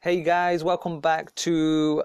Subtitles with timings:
[0.00, 2.04] Hey guys, welcome back to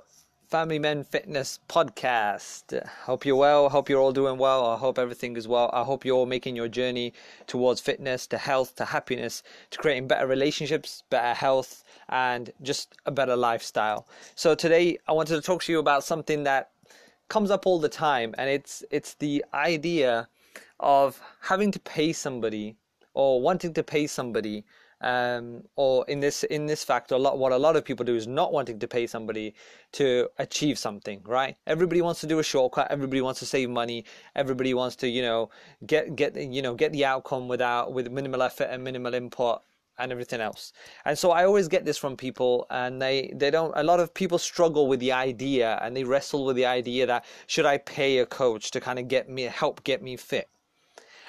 [0.50, 2.84] Family Men Fitness Podcast.
[2.88, 3.70] Hope you're well.
[3.70, 4.66] Hope you're all doing well.
[4.66, 5.70] I hope everything is well.
[5.72, 7.14] I hope you're making your journey
[7.46, 13.12] towards fitness, to health, to happiness, to creating better relationships, better health, and just a
[13.12, 14.08] better lifestyle.
[14.34, 16.72] So today I wanted to talk to you about something that
[17.30, 20.28] comes up all the time, and it's it's the idea
[20.80, 22.76] of having to pay somebody
[23.14, 24.66] or wanting to pay somebody
[25.04, 28.16] um, or in this in this fact, a lot what a lot of people do
[28.16, 29.54] is not wanting to pay somebody
[29.94, 31.22] to achieve something.
[31.26, 31.56] Right?
[31.68, 32.90] Everybody wants to do a shortcut.
[32.90, 34.06] Everybody wants to save money.
[34.36, 35.50] Everybody wants to you know
[35.86, 39.62] get get you know get the outcome without with minimal effort and minimal input
[40.00, 40.74] and everything else.
[41.06, 44.14] And so I always get this from people and they, they don't, a lot of
[44.14, 48.18] people struggle with the idea and they wrestle with the idea that should I pay
[48.18, 50.50] a coach to kind of get me, help get me fit?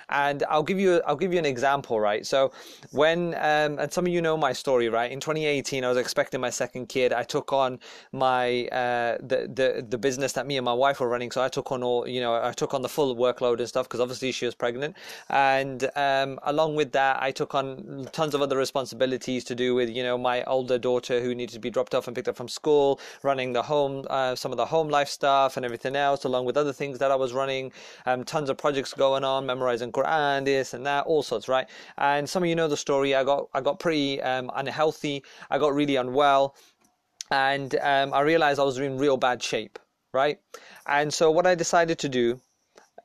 [0.08, 2.26] And I'll give you I'll give you an example, right?
[2.26, 2.52] So
[2.92, 5.10] when um, and some of you know my story, right?
[5.10, 7.12] In 2018, I was expecting my second kid.
[7.12, 7.78] I took on
[8.12, 11.30] my uh, the the the business that me and my wife were running.
[11.30, 13.88] So I took on all you know I took on the full workload and stuff
[13.88, 14.96] because obviously she was pregnant.
[15.28, 19.90] And um, along with that, I took on tons of other responsibilities to do with
[19.90, 22.48] you know my older daughter who needed to be dropped off and picked up from
[22.48, 26.44] school, running the home uh, some of the home life stuff and everything else, along
[26.44, 27.72] with other things that I was running.
[28.06, 31.68] Um, tons of projects going on, memorizing Quran, this and that, all sorts, right?
[31.96, 33.14] And some of you know the story.
[33.14, 35.22] I got I got pretty um, unhealthy.
[35.50, 36.56] I got really unwell,
[37.30, 39.78] and um, I realized I was in real bad shape,
[40.12, 40.38] right?
[40.86, 42.40] And so what I decided to do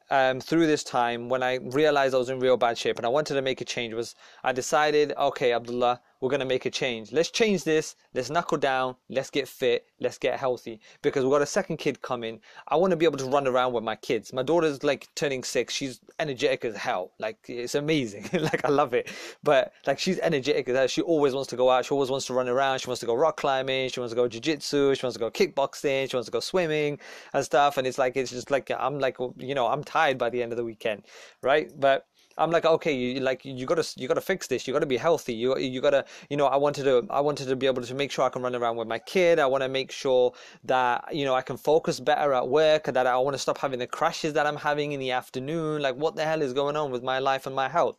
[0.09, 3.09] um, through this time, when I realized I was in real bad shape and I
[3.09, 6.69] wanted to make a change, was I decided, okay, Abdullah, we're going to make a
[6.69, 7.11] change.
[7.11, 7.95] Let's change this.
[8.13, 8.95] Let's knuckle down.
[9.09, 9.85] Let's get fit.
[9.99, 12.39] Let's get healthy because we've got a second kid coming.
[12.67, 14.33] I want to be able to run around with my kids.
[14.33, 15.73] My daughter's like turning six.
[15.73, 17.11] She's energetic as hell.
[17.19, 18.29] Like it's amazing.
[18.33, 19.09] like I love it.
[19.43, 20.87] But like she's energetic as hell.
[20.87, 21.85] She always wants to go out.
[21.85, 22.79] She always wants to run around.
[22.79, 23.89] She wants to go rock climbing.
[23.89, 24.95] She wants to go jiu-jitsu.
[24.95, 26.09] She wants to go kickboxing.
[26.09, 26.99] She wants to go swimming
[27.33, 27.77] and stuff.
[27.77, 30.51] And it's like, it's just like, I'm like, you know, I'm tired by the end
[30.51, 31.03] of the weekend.
[31.41, 31.71] Right.
[31.77, 32.05] But
[32.39, 34.67] I'm like, okay, you like you gotta you gotta fix this.
[34.67, 35.33] You gotta be healthy.
[35.33, 38.11] You you gotta you know I wanted to I wanted to be able to make
[38.11, 39.39] sure I can run around with my kid.
[39.39, 40.33] I want to make sure
[40.63, 42.85] that you know I can focus better at work.
[42.85, 45.81] That I want to stop having the crashes that I'm having in the afternoon.
[45.81, 47.97] Like what the hell is going on with my life and my health?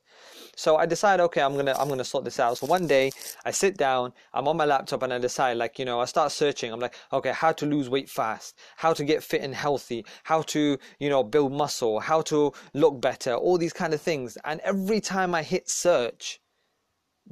[0.57, 2.59] So I decide, okay, I'm gonna I'm gonna sort this out.
[2.59, 3.13] So one day
[3.45, 6.33] I sit down, I'm on my laptop, and I decide, like you know, I start
[6.33, 6.73] searching.
[6.73, 10.43] I'm like, okay, how to lose weight fast, how to get fit and healthy, how
[10.43, 14.30] to you know build muscle, how to look better, all these kind of things.
[14.45, 16.41] And every time I hit search,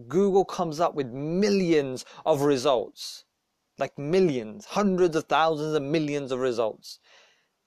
[0.06, 3.24] Google comes up with millions of results,
[3.78, 7.00] like millions, hundreds of thousands and millions of results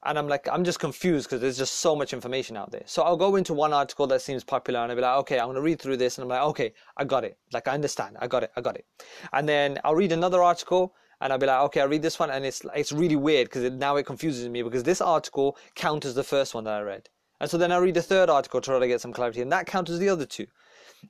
[0.03, 2.81] and I'm like, I'm just confused because there's just so much information out there.
[2.85, 5.45] So I'll go into one article that seems popular and I'll be like, okay, I'm
[5.45, 6.17] going to read through this.
[6.17, 7.37] And I'm like, okay, I got it.
[7.53, 8.17] Like, I understand.
[8.19, 8.51] I got it.
[8.55, 8.85] I got it.
[9.31, 12.31] And then I'll read another article and I'll be like, okay, I read this one.
[12.31, 16.15] And it's, it's really weird because it, now it confuses me because this article counters
[16.15, 17.09] the first one that I read.
[17.41, 19.51] And so then I read the third article to try to get some clarity and
[19.51, 20.45] that counters the other two.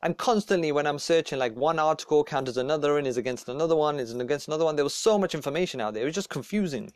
[0.01, 3.99] And constantly when I'm searching, like one article counters another and is against another one,
[3.99, 4.77] is against another one.
[4.77, 6.03] There was so much information out there.
[6.03, 6.93] It was just confusing.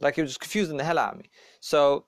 [0.00, 1.30] Like it was just confusing the hell out of me.
[1.60, 2.06] So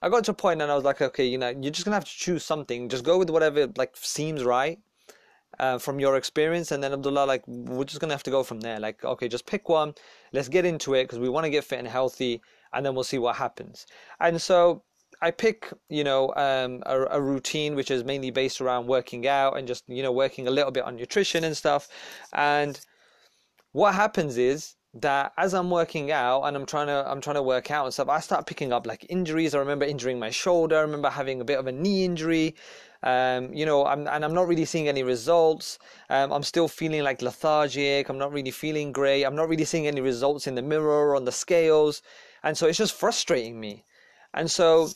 [0.00, 1.96] I got to a point and I was like, okay, you know, you're just gonna
[1.96, 2.88] have to choose something.
[2.88, 4.78] Just go with whatever like seems right
[5.58, 8.60] uh, from your experience, and then Abdullah, like, we're just gonna have to go from
[8.60, 8.78] there.
[8.78, 9.94] Like, okay, just pick one.
[10.32, 12.40] Let's get into it because we want to get fit and healthy,
[12.72, 13.86] and then we'll see what happens.
[14.20, 14.82] And so
[15.20, 19.56] I pick, you know, um, a, a, routine which is mainly based around working out
[19.58, 21.88] and just, you know, working a little bit on nutrition and stuff.
[22.32, 22.78] And
[23.72, 27.42] what happens is that as I'm working out and I'm trying to I'm trying to
[27.42, 29.54] work out and stuff, I start picking up like injuries.
[29.54, 30.78] I remember injuring my shoulder.
[30.78, 32.54] I remember having a bit of a knee injury.
[33.02, 35.78] Um, you know, I'm, and I'm not really seeing any results.
[36.10, 38.08] Um, I'm still feeling like lethargic.
[38.08, 39.24] I'm not really feeling great.
[39.24, 42.02] I'm not really seeing any results in the mirror or on the scales,
[42.42, 43.84] and so it's just frustrating me.
[44.38, 44.88] And so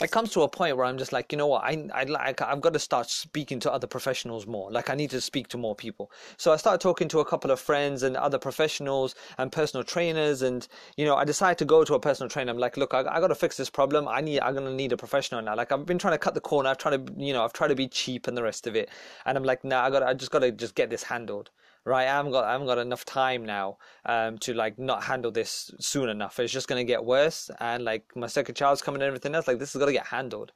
[0.00, 2.40] it comes to a point where I'm just like, you know what, I, I like,
[2.40, 4.70] I've got to start speaking to other professionals more.
[4.70, 6.12] Like, I need to speak to more people.
[6.36, 10.42] So I started talking to a couple of friends and other professionals and personal trainers,
[10.42, 12.52] and you know, I decided to go to a personal trainer.
[12.52, 14.06] I'm like, look, I, I got to fix this problem.
[14.06, 15.56] I need, I'm gonna need a professional now.
[15.56, 16.68] Like, I've been trying to cut the corner.
[16.68, 18.90] I've tried to, you know, I've tried to be cheap and the rest of it,
[19.26, 21.50] and I'm like, nah, I got, I just got to just get this handled
[21.88, 22.06] right?
[22.06, 25.72] I haven't got I haven't got enough time now um, to like not handle this
[25.80, 26.38] soon enough.
[26.38, 29.48] It's just gonna get worse, and like my second child's coming and everything else.
[29.48, 30.52] Like this is gonna get handled,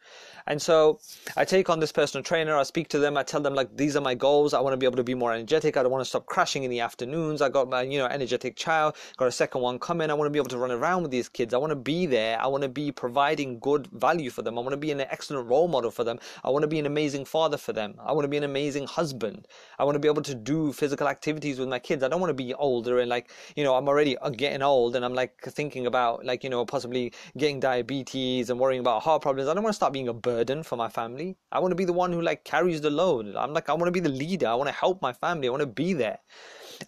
[0.46, 1.00] and so
[1.36, 2.56] I take on this personal trainer.
[2.56, 3.16] I speak to them.
[3.16, 4.52] I tell them like these are my goals.
[4.54, 5.76] I want to be able to be more energetic.
[5.76, 7.40] I don't want to stop crashing in the afternoons.
[7.40, 8.96] I got my you know energetic child.
[9.16, 10.10] Got a second one coming.
[10.10, 11.54] I want to be able to run around with these kids.
[11.54, 12.38] I want to be there.
[12.40, 14.58] I want to be providing good value for them.
[14.58, 16.18] I want to be an excellent role model for them.
[16.44, 17.94] I want to be an amazing father for them.
[17.98, 19.48] I want to be an amazing husband.
[19.78, 22.02] I want to be able to do physical activity activities with my kids.
[22.02, 24.96] I don't want to be older and like, you know, I'm already uh, getting old
[24.96, 29.22] and I'm like thinking about like, you know, possibly getting diabetes and worrying about heart
[29.22, 29.48] problems.
[29.48, 31.36] I don't want to start being a burden for my family.
[31.52, 33.36] I want to be the one who like carries the load.
[33.36, 34.48] I'm like, I want to be the leader.
[34.48, 35.46] I want to help my family.
[35.46, 36.18] I want to be there.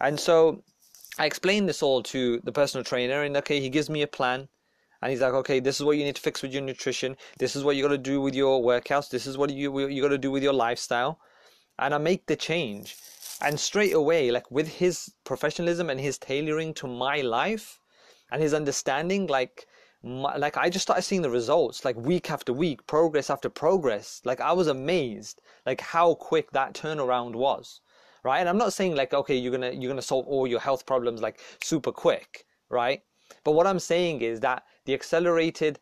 [0.01, 0.65] And so
[1.17, 4.49] I explained this all to the personal trainer and okay, he gives me a plan
[5.01, 7.17] and he's like, okay, this is what you need to fix with your nutrition.
[7.39, 9.11] This is what you got to do with your workouts.
[9.11, 11.21] This is what you you got to do with your lifestyle.
[11.79, 12.97] And I make the change,
[13.41, 17.81] and straight away, like with his professionalism and his tailoring to my life,
[18.31, 19.67] and his understanding, like.
[20.07, 24.21] My, like I just started seeing the results like week after week progress after progress
[24.27, 27.81] like I was amazed like how quick that turnaround was
[28.23, 30.85] right and I'm not saying like okay you're gonna you're gonna solve all your health
[30.85, 33.01] problems like super quick right
[33.45, 35.81] but what I'm saying is that the accelerated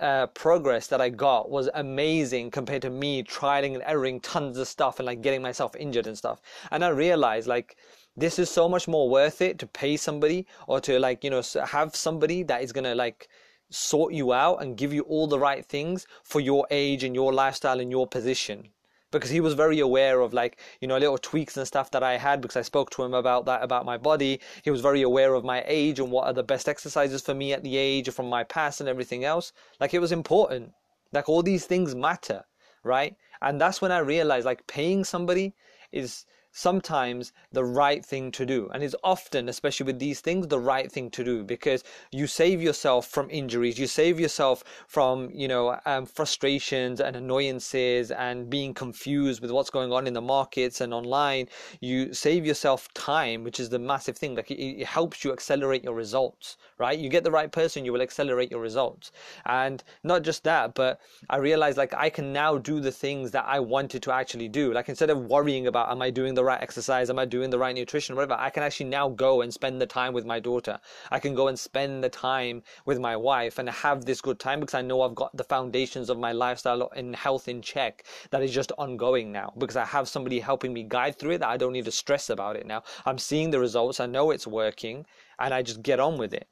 [0.00, 4.68] uh, progress that I got was amazing compared to me trialing and erroring tons of
[4.68, 6.40] stuff and like getting myself injured and stuff.
[6.70, 7.76] And I realized like
[8.16, 11.42] this is so much more worth it to pay somebody or to like you know
[11.64, 13.28] have somebody that is gonna like
[13.70, 17.32] sort you out and give you all the right things for your age and your
[17.32, 18.68] lifestyle and your position
[19.10, 22.16] because he was very aware of like you know little tweaks and stuff that I
[22.18, 24.40] had because I spoke to him about that about my body.
[24.62, 27.52] He was very aware of my age and what are the best exercises for me
[27.52, 29.52] at the age from my past and everything else.
[29.80, 30.72] Like it was important.
[31.12, 32.44] Like all these things matter
[32.86, 33.16] right?
[33.42, 35.54] And that's when I realized like paying somebody
[35.92, 36.24] is
[36.56, 38.70] sometimes the right thing to do.
[38.72, 42.62] And is often especially with these things the right thing to do because you save
[42.62, 43.78] yourself from injuries.
[43.78, 49.68] You save yourself from you know um, frustrations and annoyances and being confused with what's
[49.68, 51.48] going on in the markets and online.
[51.80, 54.34] You save yourself time which is the massive thing.
[54.34, 56.98] Like it, it helps you accelerate your results right?
[56.98, 59.12] You get the right person you will accelerate your results.
[59.44, 61.00] And not just that but
[61.30, 64.72] i realized like i can now do the things that i wanted to actually do.
[64.72, 67.10] Like instead of worrying about am i doing the right exercise?
[67.10, 68.16] Am I doing the right nutrition?
[68.16, 68.36] Whatever.
[68.38, 70.80] I can actually now go and spend the time with my daughter.
[71.10, 74.60] I can go and spend the time with my wife and have this good time
[74.60, 78.42] because I know I've got the foundations of my lifestyle and health in check that
[78.42, 81.56] is just ongoing now because I have somebody helping me guide through it that I
[81.56, 82.82] don't need to stress about it now.
[83.04, 84.00] I'm seeing the results.
[84.00, 85.04] I know it's working
[85.38, 86.48] and I just get on with it.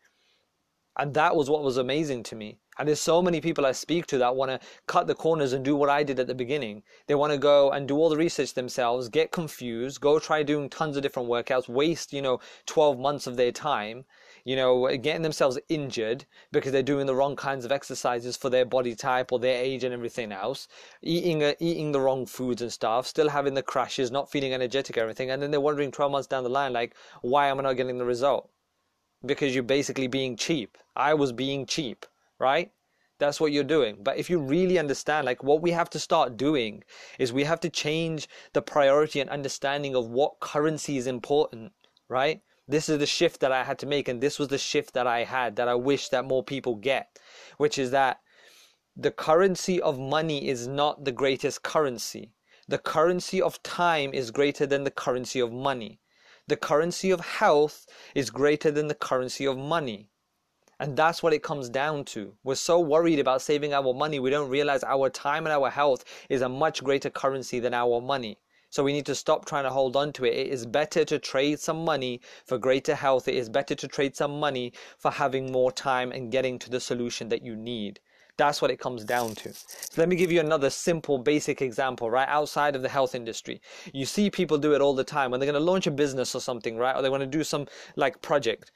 [0.97, 2.59] And that was what was amazing to me.
[2.77, 5.65] And there's so many people I speak to that want to cut the corners and
[5.65, 6.83] do what I did at the beginning.
[7.07, 10.69] They want to go and do all the research themselves, get confused, go try doing
[10.69, 14.05] tons of different workouts, waste, you know, 12 months of their time,
[14.45, 18.65] you know, getting themselves injured because they're doing the wrong kinds of exercises for their
[18.65, 20.67] body type or their age and everything else,
[21.01, 24.99] eating uh, eating the wrong foods and stuff, still having the crashes, not feeling energetic
[24.99, 25.31] or everything.
[25.31, 27.99] And then they're wondering 12 months down the line, like, why am I not getting
[27.99, 28.51] the result?
[29.25, 30.77] Because you're basically being cheap.
[30.97, 32.05] I was being cheap
[32.45, 32.71] right?
[33.19, 33.95] That's what you're doing.
[34.03, 36.85] But if you really understand, like what we have to start doing
[37.19, 41.73] is we have to change the priority and understanding of what currency is important,
[42.09, 42.43] right?
[42.69, 45.07] This is the shift that I had to make, and this was the shift that
[45.07, 47.19] I had that I wish that more people get,
[47.57, 48.21] which is that
[48.97, 52.33] the currency of money is not the greatest currency.
[52.69, 56.01] The currency of time is greater than the currency of money.
[56.47, 60.11] The currency of health is greater than the currency of money.
[60.81, 62.33] And that's what it comes down to.
[62.43, 66.05] We're so worried about saving our money, we don't realize our time and our health
[66.29, 68.39] is a much greater currency than our money.
[68.71, 70.35] So we need to stop trying to hold on to it.
[70.35, 73.29] It is better to trade some money for greater health.
[73.29, 76.81] It is better to trade some money for having more time and getting to the
[76.81, 78.01] solution that you need.
[78.37, 79.53] That's what it comes down to.
[79.53, 82.29] So let me give you another simple, basic example, right?
[82.29, 83.61] Outside of the health industry.
[83.93, 86.35] You see people do it all the time when they're going to launch a business
[86.35, 86.97] or something, right?
[86.97, 88.73] Or they want to do some like project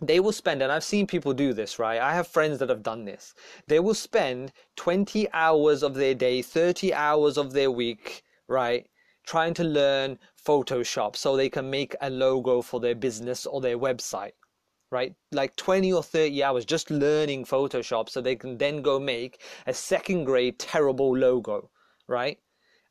[0.00, 2.00] they will spend, and I've seen people do this, right?
[2.00, 3.32] I have friends that have done this.
[3.68, 8.88] They will spend 20 hours of their day, 30 hours of their week, right?
[9.24, 13.78] Trying to learn Photoshop so they can make a logo for their business or their
[13.78, 14.32] website,
[14.90, 15.14] right?
[15.30, 19.72] Like 20 or 30 hours just learning Photoshop so they can then go make a
[19.72, 21.70] second grade terrible logo,
[22.08, 22.38] right?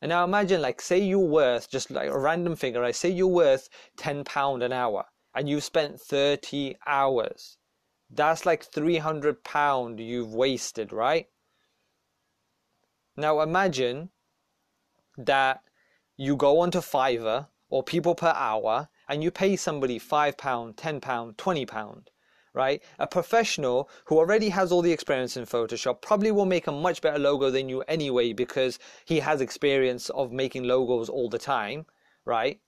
[0.00, 2.96] And now imagine, like, say you're worth just like a random figure, right?
[2.96, 3.68] Say you're worth
[3.98, 7.56] 10 pound an hour and you've spent 30 hours.
[8.10, 11.26] That's like 300 pound you've wasted, right?
[13.16, 14.10] Now imagine
[15.16, 15.60] that
[16.16, 21.00] you go onto Fiverr or people per hour and you pay somebody 5 pound, 10
[21.00, 22.10] pound, 20 pound,
[22.52, 22.82] right?
[22.98, 27.02] A professional who already has all the experience in Photoshop probably will make a much
[27.02, 31.86] better logo than you anyway because he has experience of making logos all the time,
[32.24, 32.60] right?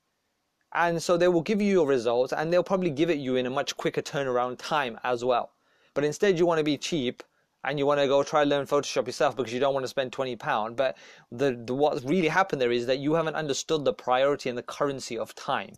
[0.76, 3.47] And so they will give you your results and they'll probably give it you in
[3.47, 5.52] a much quicker turnaround time as well.
[5.95, 7.25] But instead you want to be cheap
[7.64, 10.12] and you want to go try learn Photoshop yourself because you don't want to spend
[10.12, 10.76] 20 pound.
[10.76, 10.99] But
[11.33, 14.64] the, the what really happened there is that you haven't understood the priority and the
[14.64, 15.75] currency of time.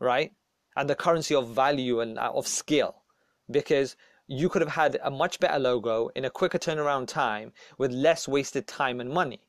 [0.00, 0.32] right?
[0.76, 2.96] And the currency of value and uh, of skill.
[3.50, 3.96] Because
[4.28, 8.28] you could have had a much better logo in a quicker turnaround time with less
[8.28, 9.40] wasted time and money.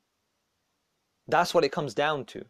[1.28, 2.46] That's what it comes down to,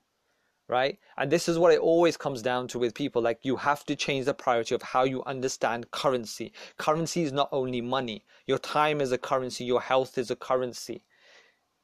[0.72, 0.98] right?
[1.18, 3.22] And this is what it always comes down to with people.
[3.22, 6.54] Like you have to change the priority of how you understand currency.
[6.78, 8.24] Currency is not only money.
[8.48, 9.66] Your time is a currency.
[9.66, 11.04] Your health is a currency.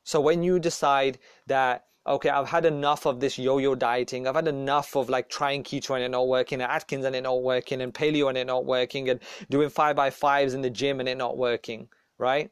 [0.03, 4.27] So when you decide that okay, I've had enough of this yo-yo dieting.
[4.27, 7.23] I've had enough of like trying keto and it not working, and Atkins and it
[7.23, 10.69] not working, and paleo and it not working, and doing five by fives in the
[10.69, 12.49] gym and it not working, right?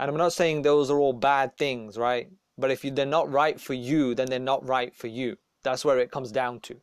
[0.00, 2.28] And I'm not saying those are all bad things, right?
[2.58, 5.36] But if you, they're not right for you, then they're not right for you.
[5.62, 6.80] That's where it comes down to.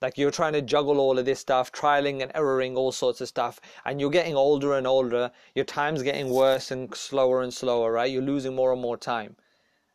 [0.00, 3.28] Like you're trying to juggle all of this stuff, trialing and erroring all sorts of
[3.28, 5.30] stuff, and you're getting older and older.
[5.54, 8.10] Your time's getting worse and slower and slower, right?
[8.10, 9.36] You're losing more and more time.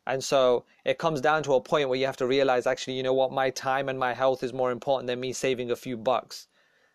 [0.05, 3.01] And so it comes down to a point where you have to realize actually, you
[3.01, 5.98] know what, my time and my health is more important than me saving a few
[5.98, 6.48] bucks.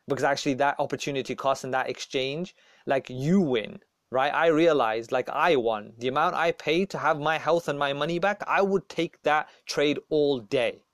[0.06, 2.54] Because actually, that opportunity cost and that exchange,
[2.86, 4.34] like you win, right?
[4.34, 5.92] I realized like I won.
[5.98, 9.22] The amount I paid to have my health and my money back, I would take
[9.22, 10.84] that trade all day.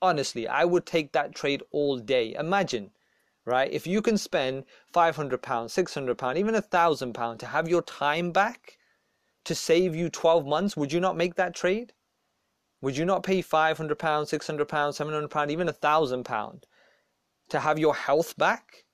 [0.00, 2.34] Honestly, I would take that trade all day.
[2.34, 2.92] Imagine,
[3.44, 3.70] right?
[3.72, 7.82] If you can spend 500 pounds, 600 pounds, even a thousand pounds to have your
[7.82, 8.78] time back,
[9.44, 11.94] to save you 12 months, would you not make that trade?
[12.80, 16.66] Would you not pay 500 pounds, 600 pounds, 700 pounds, even a thousand pound
[17.48, 18.84] to have your health back?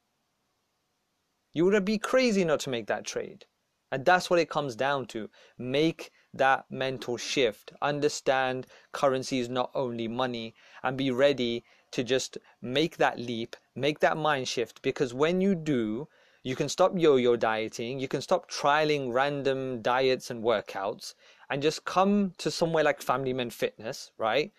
[1.54, 3.46] You would be crazy not to make that trade.
[3.90, 5.30] And that's what it comes down to.
[5.56, 7.72] Make that mental shift.
[7.80, 14.00] Understand currency is not only money and be ready to just make that leap, make
[14.00, 14.82] that mind shift.
[14.82, 16.08] Because when you do,
[16.42, 18.00] you can stop yo-yo dieting.
[18.00, 21.14] You can stop trialing random diets and workouts
[21.48, 24.52] and just come to somewhere like Family Men Fitness, right?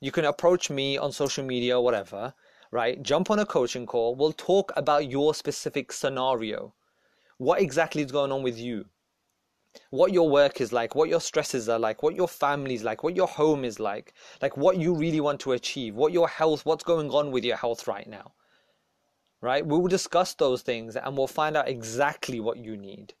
[0.00, 2.34] You can approach me on social media or whatever,
[2.72, 3.00] right?
[3.02, 4.16] Jump on a coaching call.
[4.16, 6.74] We'll talk about your specific scenario.
[7.38, 8.86] What exactly is going on with you?
[9.90, 13.04] What your work is like, what your stresses are like, what your family is like,
[13.04, 14.12] what your home is like,
[14.42, 17.56] like what you really want to achieve, what your health, what's going on with your
[17.56, 18.32] health right now
[19.42, 19.66] right?
[19.66, 23.12] We will discuss those things and we'll find out exactly what you need.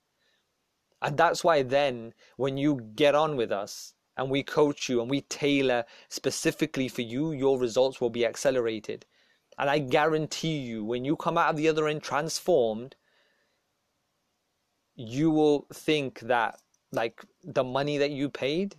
[1.02, 5.10] And that's why then, when you get on with us and we coach you and
[5.10, 9.04] we tailor specifically for you, your results will be accelerated.
[9.58, 12.96] And I guarantee you, when you come out of the other end transformed,
[14.94, 16.58] you will think that,
[16.90, 18.76] like, the money that you paid,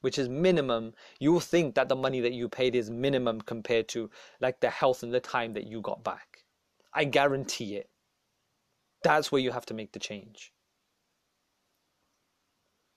[0.00, 3.88] which is minimum, you will think that the money that you paid is minimum compared
[3.88, 6.44] to, like, the health and the time that you got back.
[6.92, 7.90] I guarantee it.
[9.02, 10.53] That's where you have to make the change.